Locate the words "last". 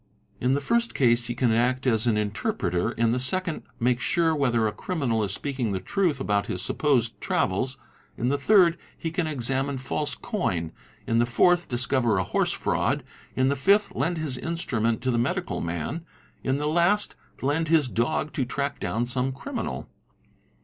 16.67-17.13